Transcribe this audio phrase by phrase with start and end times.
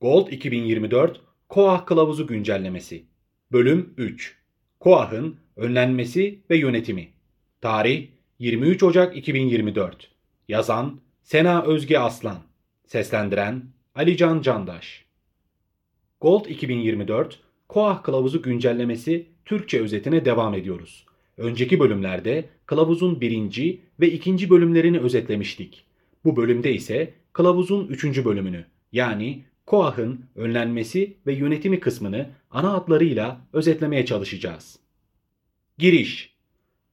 [0.00, 3.04] Gold 2024 KOAH Kılavuzu Güncellemesi.
[3.52, 4.38] Bölüm 3
[4.80, 7.08] KOAH'ın önlenmesi ve yönetimi.
[7.60, 8.08] Tarih
[8.38, 10.10] 23 Ocak 2024
[10.48, 12.45] Yazan Sena Özge Aslan
[12.86, 13.62] Seslendiren
[13.94, 15.04] Alican Candaş
[16.20, 21.06] Gold 2024 KOAH Kılavuzu Güncellemesi Türkçe özetine devam ediyoruz.
[21.36, 25.84] Önceki bölümlerde kılavuzun birinci ve ikinci bölümlerini özetlemiştik.
[26.24, 34.06] Bu bölümde ise kılavuzun üçüncü bölümünü yani KOAH'ın önlenmesi ve yönetimi kısmını ana hatlarıyla özetlemeye
[34.06, 34.78] çalışacağız.
[35.78, 36.34] Giriş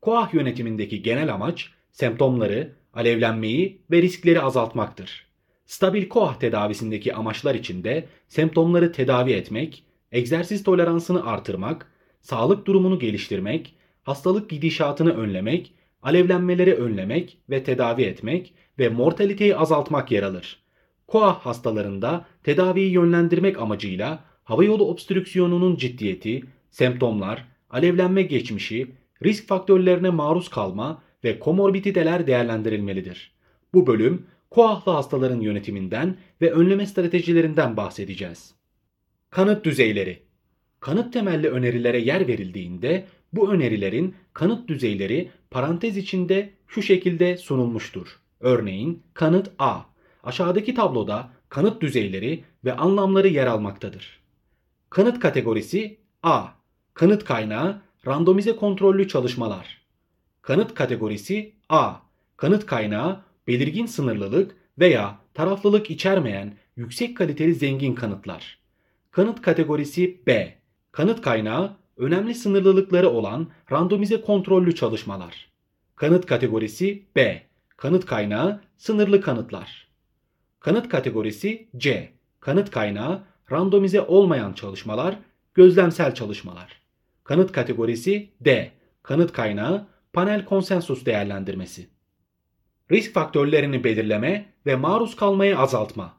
[0.02, 5.32] KOAH yönetimindeki genel amaç semptomları, alevlenmeyi ve riskleri azaltmaktır.
[5.66, 14.50] Stabil KOAH tedavisindeki amaçlar içinde semptomları tedavi etmek, egzersiz toleransını artırmak, sağlık durumunu geliştirmek, hastalık
[14.50, 20.59] gidişatını önlemek, alevlenmeleri önlemek ve tedavi etmek ve mortaliteyi azaltmak yer alır.
[21.08, 28.92] KOAH hastalarında tedaviyi yönlendirmek amacıyla havayolu obstrüksiyonunun ciddiyeti, semptomlar, alevlenme geçmişi,
[29.23, 33.31] risk faktörlerine maruz kalma ve komorbiditeler değerlendirilmelidir.
[33.73, 38.55] Bu bölüm KOAH'lı hastaların yönetiminden ve önleme stratejilerinden bahsedeceğiz.
[39.29, 40.23] Kanıt düzeyleri
[40.79, 48.19] Kanıt temelli önerilere yer verildiğinde bu önerilerin kanıt düzeyleri parantez içinde şu şekilde sunulmuştur.
[48.39, 49.81] Örneğin kanıt A
[50.23, 54.19] Aşağıdaki tabloda kanıt düzeyleri ve anlamları yer almaktadır.
[54.89, 56.47] Kanıt kategorisi A.
[56.93, 59.81] Kanıt kaynağı randomize kontrollü çalışmalar.
[60.41, 61.93] Kanıt kategorisi A.
[62.37, 68.59] Kanıt kaynağı belirgin sınırlılık veya taraflılık içermeyen yüksek kaliteli zengin kanıtlar.
[69.11, 70.58] Kanıt kategorisi B.
[70.91, 75.52] Kanıt kaynağı önemli sınırlılıkları olan randomize kontrollü çalışmalar.
[75.95, 77.43] Kanıt kategorisi B.
[77.77, 79.87] Kanıt kaynağı sınırlı kanıtlar.
[80.60, 82.14] Kanıt kategorisi C.
[82.39, 85.20] Kanıt kaynağı randomize olmayan çalışmalar,
[85.54, 86.81] gözlemsel çalışmalar.
[87.23, 88.71] Kanıt kategorisi D.
[89.04, 91.87] Kanıt kaynağı panel konsensus değerlendirmesi.
[92.92, 96.14] Risk faktörlerini belirleme ve maruz kalmayı azaltma.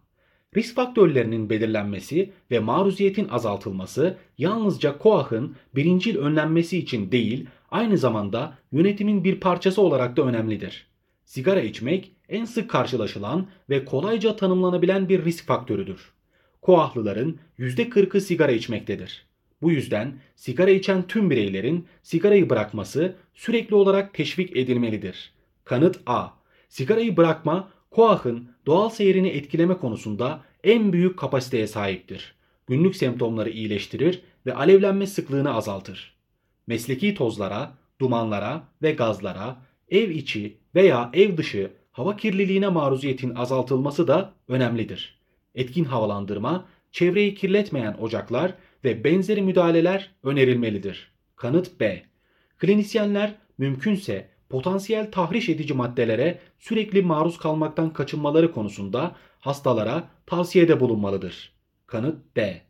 [0.56, 9.24] Risk faktörlerinin belirlenmesi ve maruziyetin azaltılması yalnızca KOAH'ın birincil önlenmesi için değil, aynı zamanda yönetimin
[9.24, 10.86] bir parçası olarak da önemlidir.
[11.24, 16.12] Sigara içmek en sık karşılaşılan ve kolayca tanımlanabilen bir risk faktörüdür.
[16.62, 19.26] Koahlıların %40'ı sigara içmektedir.
[19.62, 25.32] Bu yüzden sigara içen tüm bireylerin sigarayı bırakması sürekli olarak teşvik edilmelidir.
[25.64, 26.43] Kanıt A.
[26.74, 32.34] Sigarayı bırakma koahın doğal seyrini etkileme konusunda en büyük kapasiteye sahiptir.
[32.66, 36.14] Günlük semptomları iyileştirir ve alevlenme sıklığını azaltır.
[36.66, 39.56] Mesleki tozlara, dumanlara ve gazlara,
[39.88, 45.18] ev içi veya ev dışı hava kirliliğine maruziyetin azaltılması da önemlidir.
[45.54, 48.54] Etkin havalandırma, çevreyi kirletmeyen ocaklar
[48.84, 51.12] ve benzeri müdahaleler önerilmelidir.
[51.36, 52.02] Kanıt B.
[52.58, 61.52] Klinisyenler mümkünse potansiyel tahriş edici maddelere sürekli maruz kalmaktan kaçınmaları konusunda hastalara tavsiyede bulunmalıdır.
[61.86, 62.62] Kanıt D.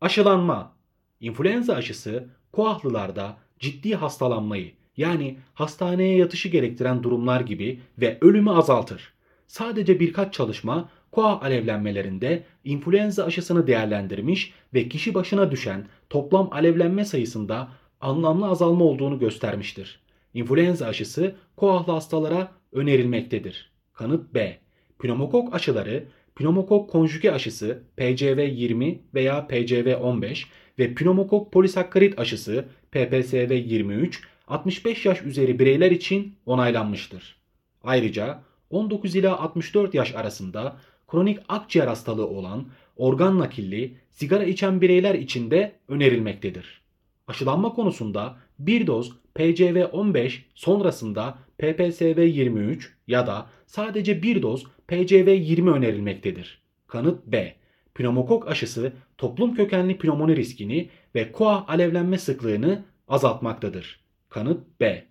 [0.00, 0.76] Aşılanma
[1.20, 9.12] İnfluenza aşısı koahlılarda ciddi hastalanmayı yani hastaneye yatışı gerektiren durumlar gibi ve ölümü azaltır.
[9.46, 17.68] Sadece birkaç çalışma koa alevlenmelerinde influenza aşısını değerlendirmiş ve kişi başına düşen toplam alevlenme sayısında
[18.00, 20.00] anlamlı azalma olduğunu göstermiştir.
[20.36, 23.70] İnfluenza aşısı koahlı hastalara önerilmektedir.
[23.92, 24.58] Kanıt B.
[24.98, 26.04] Pneumokok aşıları,
[26.34, 30.44] pneumokok konjüge aşısı PCV20 veya PCV15
[30.78, 34.14] ve pneumokok polisakkarit aşısı PPSV23
[34.48, 37.36] 65 yaş üzeri bireyler için onaylanmıştır.
[37.82, 40.76] Ayrıca 19 ila 64 yaş arasında
[41.08, 42.66] kronik akciğer hastalığı olan
[42.96, 46.85] organ nakilli sigara içen bireyler için de önerilmektedir.
[47.26, 56.62] Aşılanma konusunda bir doz PCV15 sonrasında PPSV23 ya da sadece bir doz PCV20 önerilmektedir.
[56.86, 57.56] Kanıt B.
[57.94, 64.00] Pneumokok aşısı toplum kökenli pnömoni riskini ve koa alevlenme sıklığını azaltmaktadır.
[64.28, 65.06] Kanıt B.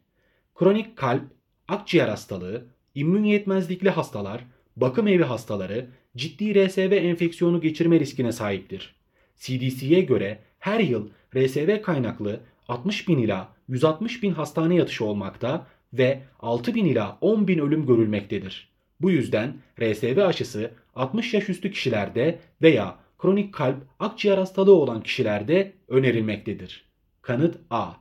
[0.55, 1.23] Kronik kalp,
[1.67, 2.65] akciğer hastalığı,
[2.95, 4.43] immün yetmezlikli hastalar,
[4.75, 8.95] bakım evi hastaları ciddi RSV enfeksiyonu geçirme riskine sahiptir.
[9.37, 16.23] CDC'ye göre her yıl RSV kaynaklı 60 bin ila 160 bin hastane yatışı olmakta ve
[16.39, 18.69] 6 bin ila 10 bin ölüm görülmektedir.
[19.01, 25.73] Bu yüzden RSV aşısı 60 yaş üstü kişilerde veya kronik kalp akciğer hastalığı olan kişilerde
[25.87, 26.85] önerilmektedir.
[27.21, 27.91] Kanıt A.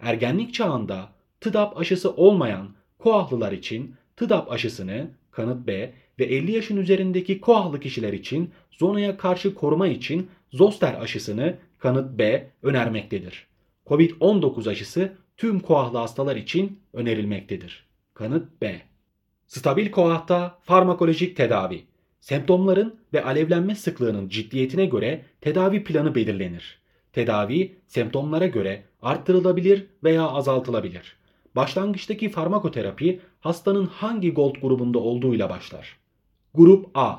[0.00, 1.08] Ergenlik çağında
[1.40, 2.68] TDAP aşısı olmayan
[2.98, 9.54] koahlılar için TDAP aşısını kanıt B ve 50 yaşın üzerindeki koahlı kişiler için zonaya karşı
[9.54, 13.46] koruma için zoster aşısını kanıt B önermektedir.
[13.86, 17.86] Covid-19 aşısı tüm koahlı hastalar için önerilmektedir.
[18.14, 18.82] Kanıt B.
[19.46, 21.84] Stabil koahta farmakolojik tedavi.
[22.20, 26.78] Semptomların ve alevlenme sıklığının ciddiyetine göre tedavi planı belirlenir.
[27.12, 31.16] Tedavi semptomlara göre arttırılabilir veya azaltılabilir.
[31.56, 35.98] Başlangıçtaki farmakoterapi hastanın hangi gold grubunda olduğuyla başlar.
[36.54, 37.16] Grup A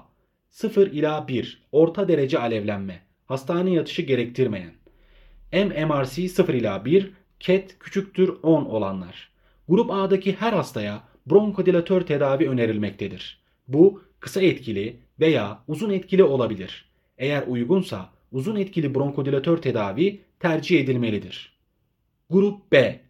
[0.50, 4.74] 0 ila 1 orta derece alevlenme, hastane yatışı gerektirmeyen.
[5.54, 9.30] MMRC 0 ila 1, CAT küçüktür 10 olanlar.
[9.70, 13.40] Grup A'daki her hastaya bronkodilatör tedavi önerilmektedir.
[13.68, 16.86] Bu kısa etkili veya uzun etkili olabilir.
[17.18, 21.56] Eğer uygunsa uzun etkili bronkodilatör tedavi tercih edilmelidir.
[22.30, 23.02] Grup B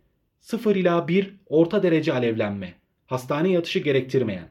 [0.41, 2.73] 0 ila 1 orta derece alevlenme,
[3.05, 4.49] hastane yatışı gerektirmeyen.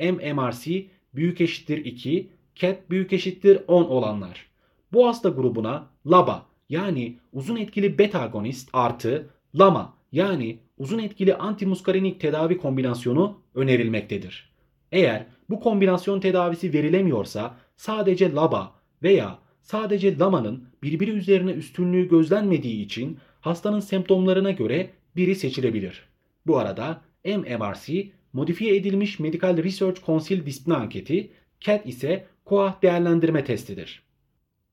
[0.00, 4.46] MMRC büyük eşittir 2, CAT büyük eşittir 10 olanlar.
[4.92, 12.20] Bu hasta grubuna LABA yani uzun etkili beta agonist artı LAMA yani uzun etkili antimuskarinik
[12.20, 14.50] tedavi kombinasyonu önerilmektedir.
[14.92, 18.72] Eğer bu kombinasyon tedavisi verilemiyorsa sadece LABA
[19.02, 26.02] veya sadece LAMA'nın birbiri üzerine üstünlüğü gözlenmediği için hastanın semptomlarına göre biri seçilebilir.
[26.46, 31.30] Bu arada MMRC modifiye edilmiş Medical Research Council disiplin anketi,
[31.60, 34.05] CAT ise koah değerlendirme testidir.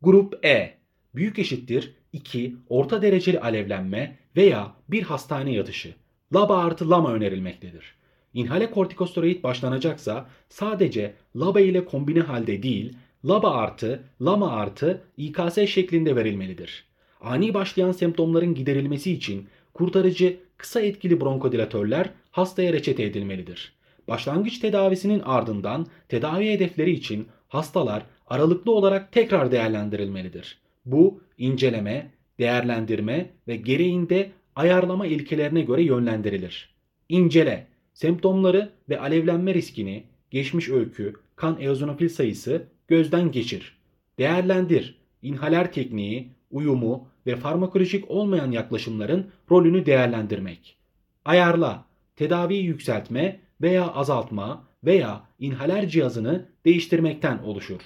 [0.03, 0.73] Grup E
[1.15, 5.93] büyük eşittir 2 orta dereceli alevlenme veya bir hastane yatışı.
[6.33, 7.95] LABA artı LAMA önerilmektedir.
[8.33, 12.93] İnhale kortikosteroid başlanacaksa sadece LABA ile kombine halde değil,
[13.25, 16.85] LABA artı, LAMA artı İKS şeklinde verilmelidir.
[17.21, 23.73] Ani başlayan semptomların giderilmesi için kurtarıcı kısa etkili bronkodilatörler hastaya reçete edilmelidir.
[24.07, 30.57] Başlangıç tedavisinin ardından tedavi hedefleri için hastalar aralıklı olarak tekrar değerlendirilmelidir.
[30.85, 36.73] Bu inceleme, değerlendirme ve gereğinde ayarlama ilkelerine göre yönlendirilir.
[37.09, 43.77] İncele, semptomları ve alevlenme riskini, geçmiş öykü, kan eozinofil sayısı gözden geçir.
[44.17, 50.77] Değerlendir, inhaler tekniği, uyumu ve farmakolojik olmayan yaklaşımların rolünü değerlendirmek.
[51.25, 51.85] Ayarla,
[52.15, 57.81] tedaviyi yükseltme veya azaltma veya inhaler cihazını değiştirmekten oluşur.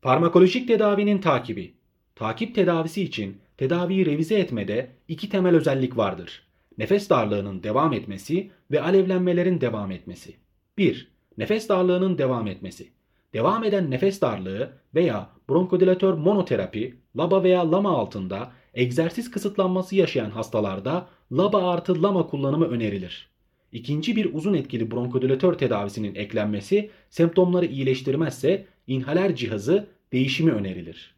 [0.00, 1.74] Farmakolojik tedavinin takibi.
[2.14, 6.42] Takip tedavisi için tedaviyi revize etmede iki temel özellik vardır.
[6.78, 10.36] Nefes darlığının devam etmesi ve alevlenmelerin devam etmesi.
[10.78, 11.12] 1.
[11.38, 12.88] Nefes darlığının devam etmesi.
[13.34, 21.08] Devam eden nefes darlığı veya bronkodilatör monoterapi LABA veya LAMA altında egzersiz kısıtlanması yaşayan hastalarda
[21.32, 23.35] LABA artı LAMA kullanımı önerilir.
[23.76, 31.14] İkinci bir uzun etkili bronkodilatör tedavisinin eklenmesi semptomları iyileştirmezse inhaler cihazı değişimi önerilir.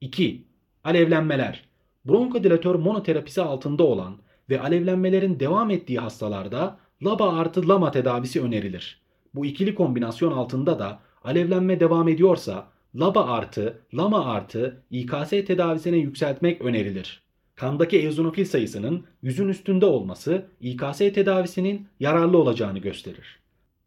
[0.00, 0.44] 2.
[0.84, 1.64] Alevlenmeler.
[2.04, 4.16] Bronkodilatör monoterapisi altında olan
[4.50, 9.00] ve alevlenmelerin devam ettiği hastalarda LABA artı LAMA tedavisi önerilir.
[9.34, 16.62] Bu ikili kombinasyon altında da alevlenme devam ediyorsa LABA artı, LAMA artı İKS tedavisine yükseltmek
[16.62, 17.22] önerilir.
[17.60, 23.38] Kandaki eozinofil sayısının yüzün üstünde olması İKS tedavisinin yararlı olacağını gösterir.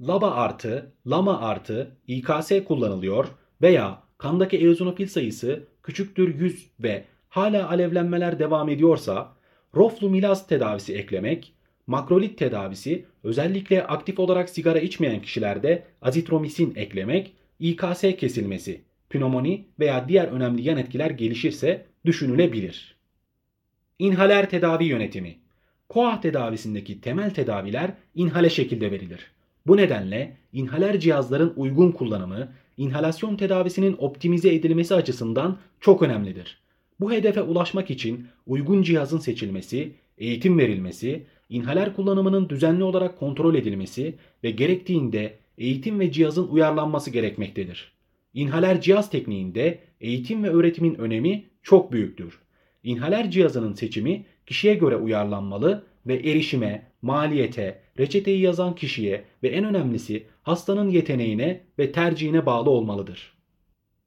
[0.01, 3.27] LABA artı, LAMA artı İKS kullanılıyor
[3.61, 9.33] veya kandaki eozinofil sayısı küçüktür 100 ve hala alevlenmeler devam ediyorsa
[9.75, 11.53] roflumilaz tedavisi eklemek,
[11.87, 20.27] makrolit tedavisi özellikle aktif olarak sigara içmeyen kişilerde azitromisin eklemek, İKS kesilmesi, pnömoni veya diğer
[20.27, 22.92] önemli yan etkiler gelişirse düşünülebilir.
[23.99, 25.35] İnhaler tedavi yönetimi
[25.89, 29.19] Koah tedavisindeki temel tedaviler inhale şekilde verilir.
[29.67, 36.61] Bu nedenle inhaler cihazların uygun kullanımı, inhalasyon tedavisinin optimize edilmesi açısından çok önemlidir.
[36.99, 44.15] Bu hedefe ulaşmak için uygun cihazın seçilmesi, eğitim verilmesi, inhaler kullanımının düzenli olarak kontrol edilmesi
[44.43, 47.91] ve gerektiğinde eğitim ve cihazın uyarlanması gerekmektedir.
[48.33, 52.42] İnhaler cihaz tekniğinde eğitim ve öğretimin önemi çok büyüktür.
[52.83, 60.27] İnhaler cihazının seçimi kişiye göre uyarlanmalı ve erişime, maliyete, reçeteyi yazan kişiye ve en önemlisi
[60.43, 63.33] hastanın yeteneğine ve tercihine bağlı olmalıdır.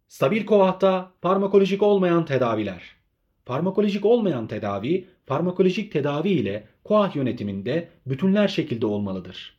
[0.09, 2.83] Stabil koahta farmakolojik olmayan tedaviler.
[3.45, 9.57] Farmakolojik olmayan tedavi, farmakolojik tedavi ile koah yönetiminde bütünler şekilde olmalıdır.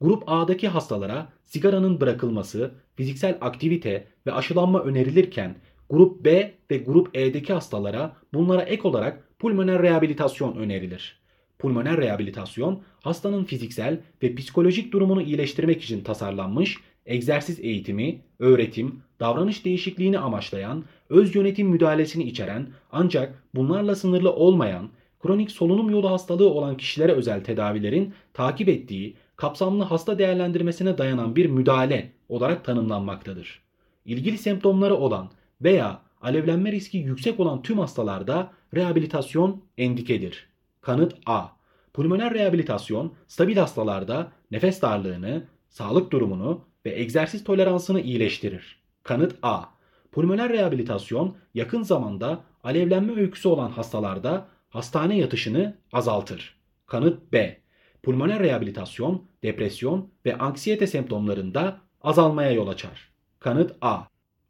[0.00, 5.56] Grup A'daki hastalara sigaranın bırakılması, fiziksel aktivite ve aşılanma önerilirken
[5.90, 11.18] grup B ve grup E'deki hastalara bunlara ek olarak pulmoner rehabilitasyon önerilir.
[11.58, 20.18] Pulmoner rehabilitasyon hastanın fiziksel ve psikolojik durumunu iyileştirmek için tasarlanmış egzersiz eğitimi, öğretim, davranış değişikliğini
[20.18, 24.88] amaçlayan, öz yönetim müdahalesini içeren ancak bunlarla sınırlı olmayan,
[25.22, 31.46] kronik solunum yolu hastalığı olan kişilere özel tedavilerin takip ettiği kapsamlı hasta değerlendirmesine dayanan bir
[31.46, 33.62] müdahale olarak tanımlanmaktadır.
[34.04, 35.30] İlgili semptomları olan
[35.62, 40.48] veya alevlenme riski yüksek olan tüm hastalarda rehabilitasyon endikedir.
[40.80, 41.46] Kanıt A.
[41.94, 48.82] Pulmoner rehabilitasyon stabil hastalarda nefes darlığını, sağlık durumunu ve egzersiz toleransını iyileştirir.
[49.02, 49.64] Kanıt A.
[50.12, 56.58] Pulmoner rehabilitasyon yakın zamanda alevlenme öyküsü olan hastalarda hastane yatışını azaltır.
[56.86, 57.60] Kanıt B.
[58.02, 63.12] Pulmoner rehabilitasyon, depresyon ve anksiyete semptomlarında azalmaya yol açar.
[63.40, 64.02] Kanıt A.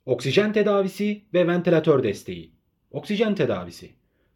[0.09, 2.51] Oksijen tedavisi ve ventilatör desteği.
[2.91, 3.91] Oksijen tedavisi.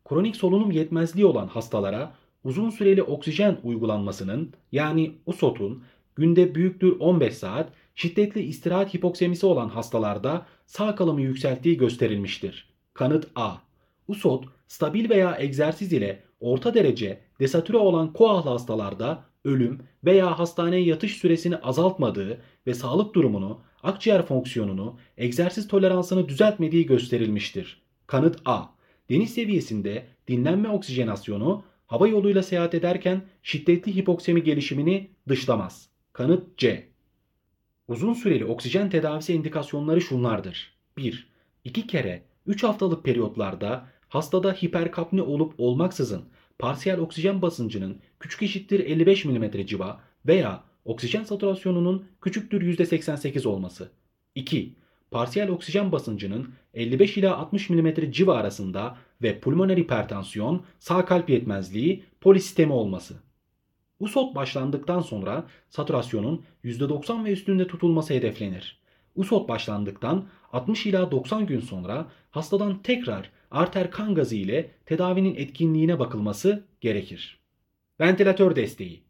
[0.09, 2.15] Kronik solunum yetmezliği olan hastalara
[2.45, 5.85] uzun süreli oksijen uygulanmasının yani USOT'un
[6.17, 12.73] günde büyüktür 15 saat şiddetli istirahat hipoksemisi olan hastalarda sağ kalımı yükselttiği gösterilmiştir.
[12.95, 13.55] Kanıt A.
[14.09, 21.17] USOT stabil veya egzersiz ile orta derece desatüre olan koahlı hastalarda ölüm veya hastaneye yatış
[21.17, 27.83] süresini azaltmadığı ve sağlık durumunu, akciğer fonksiyonunu, egzersiz toleransını düzeltmediği gösterilmiştir.
[28.07, 28.65] Kanıt A.
[29.11, 35.89] Deniz seviyesinde dinlenme oksijenasyonu hava yoluyla seyahat ederken şiddetli hipoksemi gelişimini dışlamaz.
[36.13, 36.89] Kanıt C.
[37.89, 40.75] Uzun süreli oksijen tedavisi indikasyonları şunlardır.
[40.97, 41.27] 1.
[41.65, 46.25] 2 kere 3 haftalık periyotlarda hastada hiperkapni olup olmaksızın
[46.59, 53.91] parsiyel oksijen basıncının küçük eşittir 55 mm civa veya oksijen saturasyonunun küçüktür %88 olması.
[54.35, 54.73] 2.
[55.11, 62.05] Parsiyel oksijen basıncının 55 ila 60 mm civa arasında ve pulmoner hipertansiyon, sağ kalp yetmezliği,
[62.21, 63.15] polisistemi olması.
[64.01, 68.83] USOT başlandıktan sonra saturasyonun %90 ve üstünde tutulması hedeflenir.
[69.15, 75.99] USOT başlandıktan 60 ila 90 gün sonra hastadan tekrar arter kan gazı ile tedavinin etkinliğine
[75.99, 77.39] bakılması gerekir.
[78.01, 79.03] Ventilatör desteği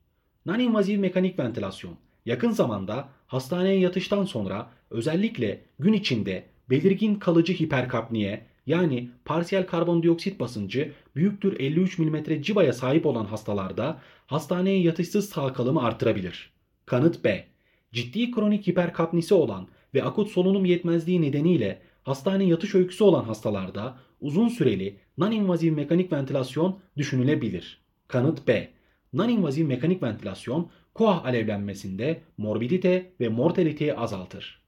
[0.47, 1.97] Non-invaziv mekanik ventilasyon
[2.27, 10.93] yakın zamanda hastaneye yatıştan sonra özellikle gün içinde belirgin kalıcı hiperkapniye yani parsiyel karbondioksit basıncı
[11.17, 16.53] büyüktür 53 mm civaya sahip olan hastalarda hastaneye yatışsız sağ kalımı artırabilir.
[16.87, 17.45] Kanıt B.
[17.93, 24.49] Ciddi kronik hiperkapnisi olan ve akut solunum yetmezliği nedeniyle hastane yatış öyküsü olan hastalarda uzun
[24.49, 27.83] süreli non-invaziv mekanik ventilasyon düşünülebilir.
[28.09, 28.69] Kanıt B.
[29.13, 34.63] Non-invaziv mekanik ventilasyon koah alevlenmesinde morbidite ve mortaliteyi azaltır.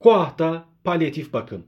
[0.00, 1.64] Koah'ta palyatif bakım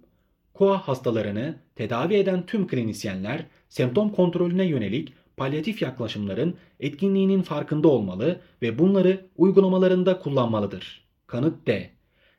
[0.61, 8.79] KOAH hastalarını tedavi eden tüm klinisyenler semptom kontrolüne yönelik palyatif yaklaşımların etkinliğinin farkında olmalı ve
[8.79, 11.05] bunları uygulamalarında kullanmalıdır.
[11.27, 11.91] Kanıt D.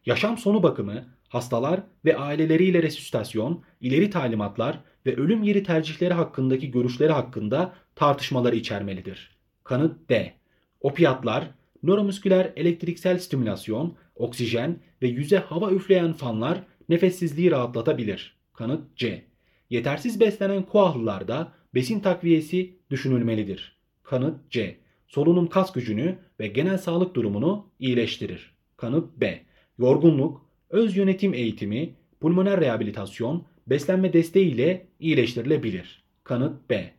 [0.05, 7.11] Yaşam sonu bakımı, hastalar ve aileleriyle resüsitasyon, ileri talimatlar ve ölüm yeri tercihleri hakkındaki görüşleri
[7.11, 9.40] hakkında tartışmaları içermelidir.
[9.71, 10.33] Kanıt D.
[10.81, 11.51] Opiatlar,
[11.83, 18.37] nöromüsküler elektriksel stimülasyon, oksijen ve yüze hava üfleyen fanlar nefessizliği rahatlatabilir.
[18.53, 19.25] Kanıt C.
[19.69, 23.77] Yetersiz beslenen koahlılarda besin takviyesi düşünülmelidir.
[24.03, 24.77] Kanıt C.
[25.07, 28.53] Solunum kas gücünü ve genel sağlık durumunu iyileştirir.
[28.77, 29.41] Kanıt B.
[29.77, 36.03] Yorgunluk, öz yönetim eğitimi, pulmoner rehabilitasyon, beslenme desteği ile iyileştirilebilir.
[36.23, 36.93] Kanıt B.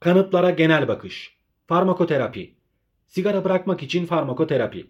[0.00, 1.39] Kanıtlara genel bakış.
[1.70, 2.54] Farmakoterapi.
[3.06, 4.86] Sigara bırakmak için farmakoterapi.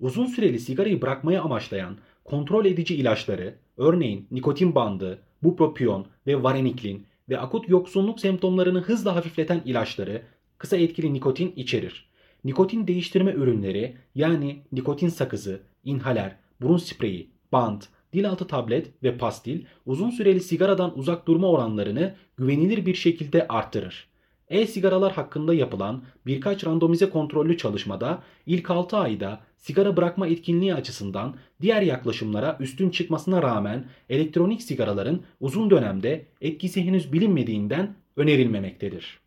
[0.00, 7.38] Uzun süreli sigarayı bırakmayı amaçlayan kontrol edici ilaçları, örneğin nikotin bandı, bupropion ve vareniklin ve
[7.38, 10.22] akut yoksunluk semptomlarını hızla hafifleten ilaçları
[10.58, 12.10] kısa etkili nikotin içerir.
[12.44, 19.64] Nikotin değiştirme ürünleri yani nikotin sakızı, inhaler, burun spreyi, bant, dil altı tablet ve pastil
[19.86, 24.11] uzun süreli sigaradan uzak durma oranlarını güvenilir bir şekilde arttırır.
[24.52, 31.82] E-sigaralar hakkında yapılan birkaç randomize kontrollü çalışmada ilk 6 ayda sigara bırakma etkinliği açısından diğer
[31.82, 39.18] yaklaşımlara üstün çıkmasına rağmen elektronik sigaraların uzun dönemde etkisi henüz bilinmediğinden önerilmemektedir.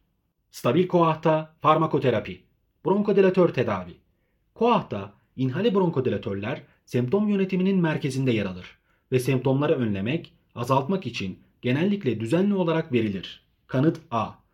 [0.51, 2.41] Stabil koahta farmakoterapi,
[2.85, 3.93] bronkodilatör tedavi.
[4.53, 8.77] Koahta inhale bronkodilatörler semptom yönetiminin merkezinde yer alır
[9.11, 13.45] ve semptomları önlemek, azaltmak için genellikle düzenli olarak verilir.
[13.67, 14.44] Kanıt A.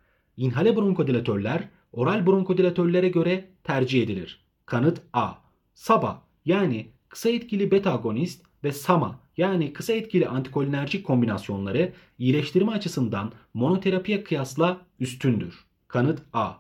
[0.42, 4.46] İnhale bronkodilatörler oral bronkodilatörlere göre tercih edilir.
[4.66, 5.32] Kanıt A.
[5.74, 13.32] SABA yani kısa etkili beta agonist ve SAMA yani kısa etkili antikolinerjik kombinasyonları iyileştirme açısından
[13.54, 15.66] monoterapiye kıyasla üstündür.
[15.88, 16.52] Kanıt A.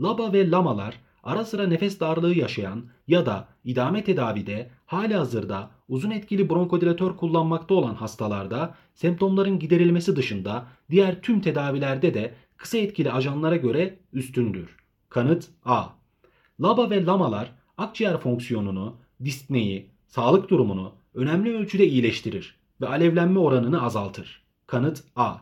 [0.00, 6.10] LABA ve LAMA'lar ara sıra nefes darlığı yaşayan ya da idame tedavide hali hazırda uzun
[6.10, 13.56] etkili bronkodilatör kullanmakta olan hastalarda semptomların giderilmesi dışında diğer tüm tedavilerde de kısa etkili ajanlara
[13.56, 14.76] göre üstündür.
[15.08, 15.84] Kanıt A.
[16.60, 24.42] LABA ve LAMA'lar akciğer fonksiyonunu, dispneyi, sağlık durumunu önemli ölçüde iyileştirir ve alevlenme oranını azaltır.
[24.66, 25.36] Kanıt A.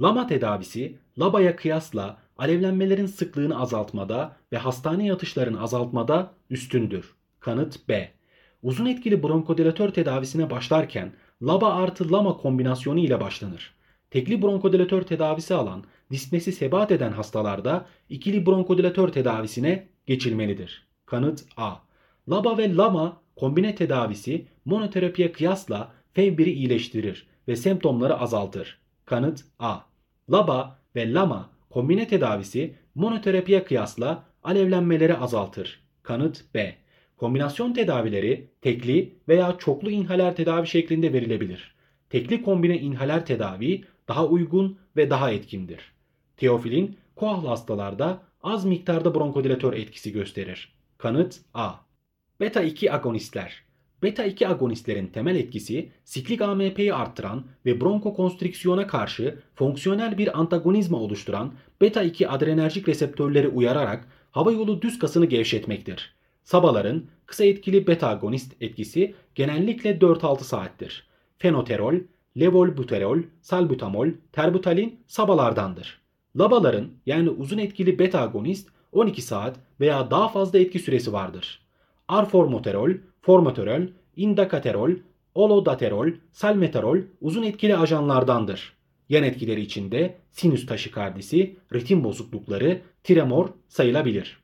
[0.00, 7.14] Lama tedavisi LABA'ya kıyasla alevlenmelerin sıklığını azaltmada ve hastane yatışlarını azaltmada üstündür.
[7.40, 8.12] Kanıt B.
[8.62, 13.74] Uzun etkili bronkodilatör tedavisine başlarken LABA artı LAMA kombinasyonu ile başlanır.
[14.10, 20.86] Tekli bronkodilatör tedavisi alan dispnesi sebat eden hastalarda ikili bronkodilatör tedavisine geçilmelidir.
[21.06, 21.74] Kanıt A.
[22.28, 28.78] LABA ve LAMA kombine tedavisi monoterapiye kıyasla FEV1'i iyileştirir ve semptomları azaltır.
[29.04, 29.78] Kanıt A.
[30.32, 35.80] LABA ve LAMA kombine tedavisi monoterapiye kıyasla alevlenmeleri azaltır.
[36.02, 36.76] Kanıt B.
[37.16, 41.74] Kombinasyon tedavileri tekli veya çoklu inhaler tedavi şeklinde verilebilir.
[42.10, 45.93] Tekli kombine inhaler tedavi daha uygun ve daha etkindir.
[46.36, 50.74] Teofilin koahlı hastalarda az miktarda bronkodilatör etkisi gösterir.
[50.98, 51.72] Kanıt A.
[52.40, 53.64] Beta 2 agonistler.
[54.02, 61.54] Beta 2 agonistlerin temel etkisi siklik AMP'yi arttıran ve bronkokonstrüksiyona karşı fonksiyonel bir antagonizma oluşturan
[61.80, 66.14] beta 2 adrenerjik reseptörleri uyararak hava yolu düz kasını gevşetmektir.
[66.44, 71.06] Sabaların kısa etkili beta agonist etkisi genellikle 4-6 saattir.
[71.38, 71.94] Fenoterol,
[72.40, 76.03] levolbuterol, salbutamol, terbutalin sabalardandır.
[76.38, 81.60] Labaların yani uzun etkili beta agonist 12 saat veya daha fazla etki süresi vardır.
[82.08, 82.90] Arformoterol,
[83.22, 83.82] formoterol,
[84.16, 84.90] indakaterol,
[85.34, 88.72] olodaterol, salmeterol uzun etkili ajanlardandır.
[89.08, 94.38] Yan etkileri içinde sinüs taşikardisi, ritim bozuklukları, tremor sayılabilir.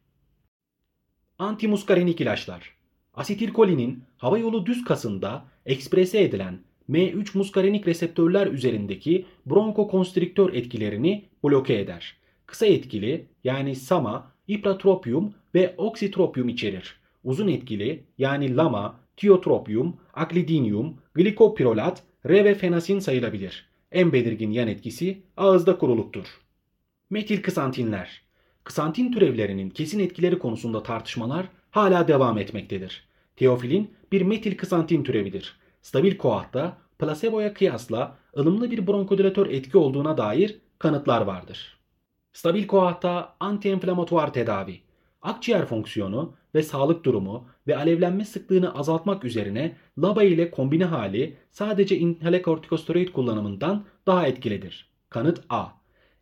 [1.38, 2.74] Antimuskarenik ilaçlar.
[3.14, 6.58] Asetilkolinin hava yolu düz kasında eksprese edilen
[6.90, 12.16] M3 muskarenik reseptörler üzerindeki bronkokonstriktör etkilerini bloke eder.
[12.46, 17.00] Kısa etkili yani SAMA, ipratropium ve oksitropium içerir.
[17.24, 23.66] Uzun etkili yani LAMA, tiotropium, aklidinium, glikopirolat, revefenasin sayılabilir.
[23.92, 26.26] En belirgin yan etkisi ağızda kuruluktur.
[27.10, 28.22] Metil kısantinler.
[28.64, 33.08] Kısantin türevlerinin kesin etkileri konusunda tartışmalar hala devam etmektedir.
[33.36, 35.59] Teofilin bir metil kısantin türevidir.
[35.82, 41.78] Stabil koahta plaseboya kıyasla ılımlı bir bronkodilatör etki olduğuna dair kanıtlar vardır.
[42.32, 44.80] Stabil koahta antienflamatuar tedavi,
[45.22, 51.98] akciğer fonksiyonu ve sağlık durumu ve alevlenme sıklığını azaltmak üzerine LABA ile kombine hali sadece
[51.98, 54.90] inhale kortikosteroid kullanımından daha etkilidir.
[55.10, 55.66] Kanıt A.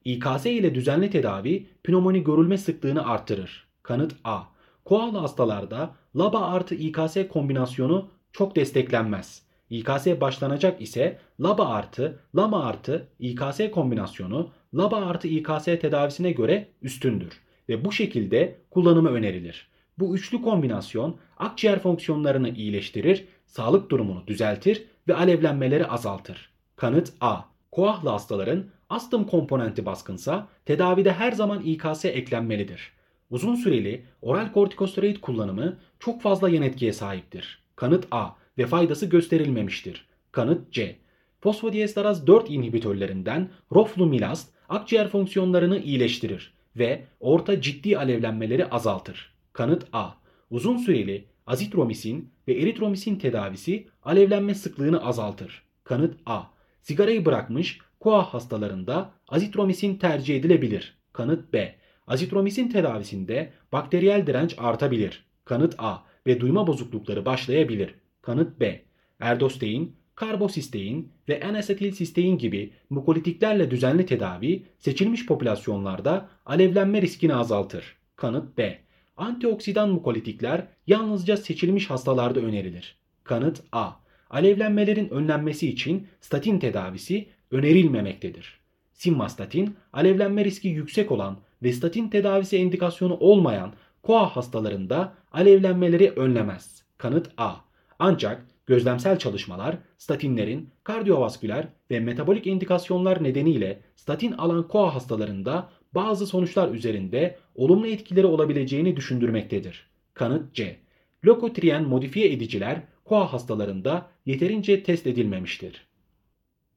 [0.05, 3.67] İKS ile düzenli tedavi pnömoni görülme sıklığını arttırır.
[3.83, 4.43] Kanıt A.
[4.85, 9.48] Koala hastalarda LABA artı İKS kombinasyonu çok desteklenmez.
[9.71, 17.41] İKS başlanacak ise LABA artı, LAMA artı İKS kombinasyonu LABA artı İKS tedavisine göre üstündür
[17.69, 19.69] ve bu şekilde kullanımı önerilir.
[19.99, 26.51] Bu üçlü kombinasyon akciğer fonksiyonlarını iyileştirir, sağlık durumunu düzeltir ve alevlenmeleri azaltır.
[26.77, 27.41] Kanıt A.
[27.73, 32.93] Koahlı hastaların astım komponenti baskınsa tedavide her zaman İKS eklenmelidir.
[33.31, 37.63] Uzun süreli oral kortikosteroid kullanımı çok fazla yan etkiye sahiptir.
[37.77, 40.09] Kanıt A ve faydası gösterilmemiştir.
[40.33, 40.97] Kanıt C.
[41.41, 49.35] Fosfodiesteraz 4 inhibitörlerinden roflumilast akciğer fonksiyonlarını iyileştirir ve orta ciddi alevlenmeleri azaltır.
[49.53, 50.11] Kanıt A.
[50.51, 55.63] Uzun süreli azitromisin ve eritromisin tedavisi alevlenme sıklığını azaltır.
[55.85, 56.43] Kanıt A.
[56.83, 60.99] Sigarayı bırakmış koa hastalarında azitromisin tercih edilebilir.
[61.13, 61.75] Kanıt B.
[62.07, 65.25] Azitromisin tedavisinde bakteriyel direnç artabilir.
[65.45, 67.95] Kanıt A ve duyma bozuklukları başlayabilir.
[68.29, 68.83] Kanıt B.
[69.21, 77.97] Erdostein, karbosistein ve N-asetilsistein gibi mukolitiklerle düzenli tedavi seçilmiş popülasyonlarda alevlenme riskini azaltır.
[78.17, 78.79] Kanıt B.
[79.17, 82.97] Antioksidan mukolitikler yalnızca seçilmiş hastalarda önerilir.
[83.25, 83.91] Kanıt A.
[84.31, 88.61] Alevlenmelerin önlenmesi için statin tedavisi önerilmemektedir.
[88.93, 96.83] Simvastatin, alevlenme riski yüksek olan ve statin tedavisi indikasyonu olmayan koa hastalarında alevlenmeleri önlemez.
[96.99, 97.68] Kanıt A.
[97.99, 106.73] Ancak gözlemsel çalışmalar statinlerin kardiyovasküler ve metabolik indikasyonlar nedeniyle statin alan koa hastalarında bazı sonuçlar
[106.73, 109.91] üzerinde olumlu etkileri olabileceğini düşündürmektedir.
[110.15, 110.77] Kanıt C.
[111.25, 115.87] Lokotrien modifiye ediciler koa hastalarında yeterince test edilmemiştir.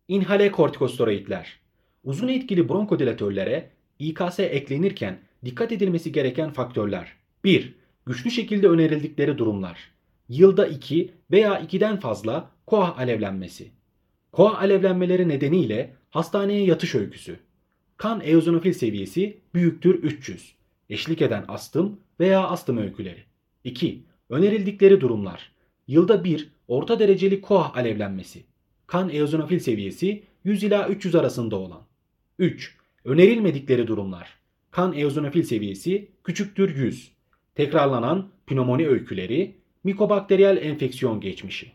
[0.08, 1.60] İnhale kortikosteroidler
[2.04, 7.08] Uzun etkili bronkodilatörlere İKS eklenirken dikkat edilmesi gereken faktörler
[7.44, 7.76] 1.
[8.06, 9.92] Güçlü şekilde önerildikleri durumlar.
[10.32, 13.72] Yılda 2 veya 2'den fazla koa alevlenmesi.
[14.32, 17.40] Koa alevlenmeleri nedeniyle hastaneye yatış öyküsü.
[17.98, 20.56] Kan eozinofil seviyesi büyüktür 300.
[20.90, 23.24] Eşlik eden astım veya astım öyküleri.
[23.64, 24.04] 2.
[24.30, 25.52] Önerildikleri durumlar.
[25.88, 28.44] Yılda 1 orta dereceli koa alevlenmesi.
[28.88, 31.82] Kan eozinofil seviyesi 100 ila 300 arasında olan.
[32.40, 32.78] 3.
[33.06, 34.30] Önerilmedikleri durumlar.
[34.72, 37.12] Kan eozinofil seviyesi küçüktür 100.
[37.56, 41.72] Tekrarlanan pnömoni öyküleri, mikobakteriyel enfeksiyon geçmişi.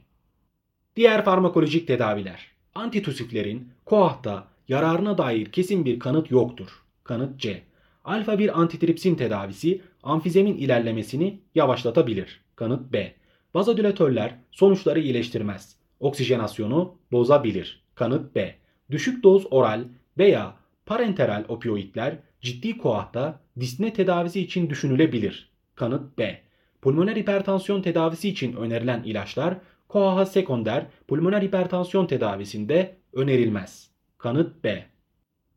[0.97, 2.47] Diğer farmakolojik tedaviler.
[2.75, 6.69] Antitusiflerin koahta yararına dair kesin bir kanıt yoktur.
[7.05, 7.63] Kanıt C.
[8.05, 12.41] Alfa 1 antitripsin tedavisi amfizemin ilerlemesini yavaşlatabilir.
[12.57, 13.15] Kanıt B.
[13.55, 15.77] Vazodilatörler sonuçları iyileştirmez.
[16.01, 17.83] Oksijenasyonu bozabilir.
[17.95, 18.55] Kanıt B.
[18.91, 19.85] Düşük doz oral
[20.19, 25.51] veya parenteral opioidler ciddi koahta disne tedavisi için düşünülebilir.
[25.75, 26.46] Kanıt B.
[26.83, 29.59] Pulmoner hipertansiyon tedavisi için önerilen ilaçlar
[29.89, 33.91] koaha sekonder pulmoner hipertansiyon tedavisinde önerilmez.
[34.19, 34.87] Kanıt B.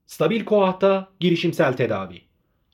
[0.06, 2.22] Stabil koahta girişimsel tedavi.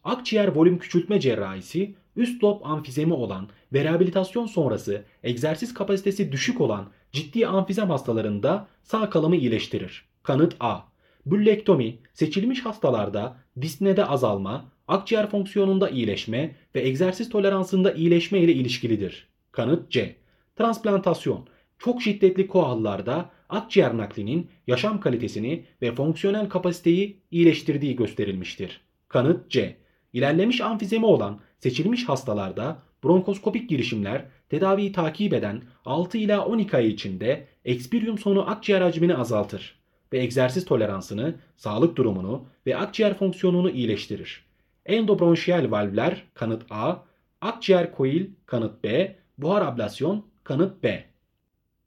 [0.03, 6.91] Akciğer volüm küçültme cerrahisi üst lob amfizemi olan ve rehabilitasyon sonrası egzersiz kapasitesi düşük olan
[7.11, 10.05] ciddi amfizem hastalarında sağ kalımı iyileştirir.
[10.23, 10.79] Kanıt A.
[11.25, 19.27] Büllektomi seçilmiş hastalarda disnede azalma, akciğer fonksiyonunda iyileşme ve egzersiz toleransında iyileşme ile ilişkilidir.
[19.51, 20.15] Kanıt C.
[20.55, 28.81] Transplantasyon çok şiddetli koallarda akciğer naklinin yaşam kalitesini ve fonksiyonel kapasiteyi iyileştirdiği gösterilmiştir.
[29.07, 29.77] Kanıt C.
[30.13, 37.47] İlerlemiş amfizemi olan seçilmiş hastalarda bronkoskopik girişimler tedaviyi takip eden 6 ila 12 ay içinde
[37.65, 39.79] ekspirium sonu akciğer hacmini azaltır
[40.13, 44.44] ve egzersiz toleransını, sağlık durumunu ve akciğer fonksiyonunu iyileştirir.
[44.85, 46.95] Endobronşiyel valvler kanıt A,
[47.41, 51.05] akciğer koil kanıt B, buhar ablasyon kanıt B.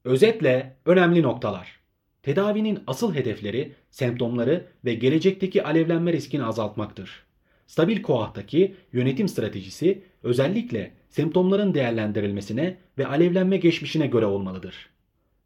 [0.04, 1.80] Özetle önemli noktalar.
[2.22, 7.22] Tedavinin asıl hedefleri semptomları ve gelecekteki alevlenme riskini azaltmaktır.
[7.66, 14.90] Stabil koahtaki yönetim stratejisi özellikle semptomların değerlendirilmesine ve alevlenme geçmişine göre olmalıdır.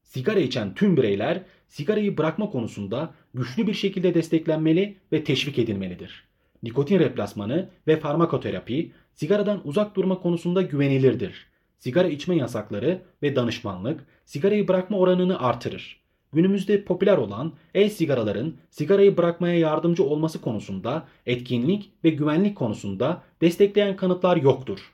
[0.02, 6.31] Sigara içen tüm bireyler sigarayı bırakma konusunda güçlü bir şekilde desteklenmeli ve teşvik edilmelidir.
[6.62, 11.46] Nikotin replasmanı ve farmakoterapi sigaradan uzak durma konusunda güvenilirdir.
[11.78, 16.02] Sigara içme yasakları ve danışmanlık sigarayı bırakma oranını artırır.
[16.32, 24.36] Günümüzde popüler olan e-sigaraların sigarayı bırakmaya yardımcı olması konusunda etkinlik ve güvenlik konusunda destekleyen kanıtlar
[24.36, 24.92] yoktur.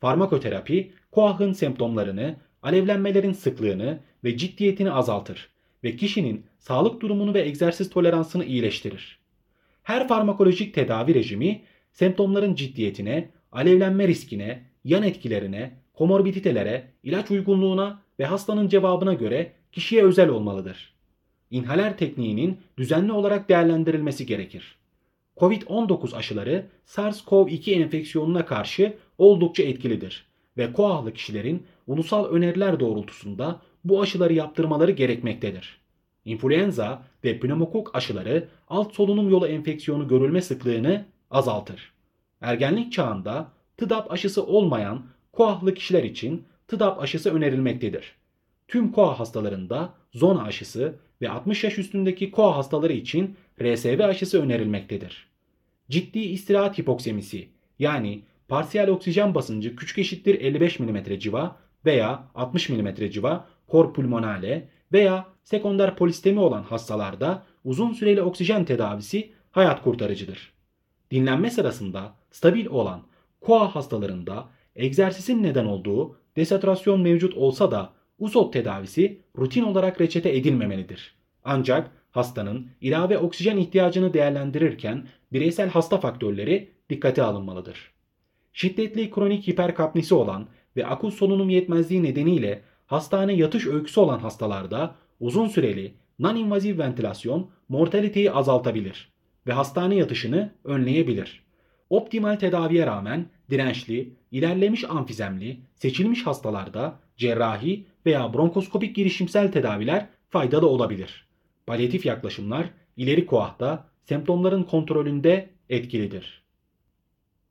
[0.00, 5.48] Farmakoterapi, koahın semptomlarını, alevlenmelerin sıklığını ve ciddiyetini azaltır
[5.84, 9.19] ve kişinin sağlık durumunu ve egzersiz toleransını iyileştirir.
[9.90, 18.68] Her farmakolojik tedavi rejimi semptomların ciddiyetine, alevlenme riskine, yan etkilerine, komorbiditelere, ilaç uygunluğuna ve hastanın
[18.68, 20.94] cevabına göre kişiye özel olmalıdır.
[21.50, 24.76] İnhaler tekniğinin düzenli olarak değerlendirilmesi gerekir.
[25.36, 30.26] Covid-19 aşıları SARS-CoV-2 enfeksiyonuna karşı oldukça etkilidir
[30.56, 35.79] ve koahlı kişilerin ulusal öneriler doğrultusunda bu aşıları yaptırmaları gerekmektedir.
[36.24, 41.92] İnfluenza ve pneumokok aşıları alt solunum yolu enfeksiyonu görülme sıklığını azaltır.
[42.40, 48.14] Ergenlik çağında TDAP aşısı olmayan koahlı kişiler için TDAP aşısı önerilmektedir.
[48.68, 55.26] Tüm koa hastalarında zona aşısı ve 60 yaş üstündeki koa hastaları için RSV aşısı önerilmektedir.
[55.90, 62.94] Ciddi istirahat hipoksemisi yani parsiyel oksijen basıncı küçük eşittir 55 mm civa veya 60 mm
[63.10, 70.52] civa kor pulmonale veya sekonder polistemi olan hastalarda uzun süreli oksijen tedavisi hayat kurtarıcıdır.
[71.10, 73.02] Dinlenme sırasında stabil olan
[73.40, 81.14] koa hastalarında egzersizin neden olduğu desaturasyon mevcut olsa da uzot tedavisi rutin olarak reçete edilmemelidir.
[81.44, 87.90] Ancak hastanın ilave oksijen ihtiyacını değerlendirirken bireysel hasta faktörleri dikkate alınmalıdır.
[88.52, 95.48] Şiddetli kronik hiperkapnisi olan ve akut solunum yetmezliği nedeniyle hastane yatış öyküsü olan hastalarda uzun
[95.48, 99.12] süreli non-invaziv ventilasyon mortaliteyi azaltabilir
[99.46, 101.42] ve hastane yatışını önleyebilir.
[101.90, 111.26] Optimal tedaviye rağmen dirençli, ilerlemiş amfizemli, seçilmiş hastalarda cerrahi veya bronkoskopik girişimsel tedaviler faydalı olabilir.
[111.66, 116.42] Palyatif yaklaşımlar ileri koahta semptomların kontrolünde etkilidir.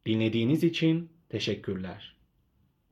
[0.05, 2.18] Dinlediğiniz için teşekkürler.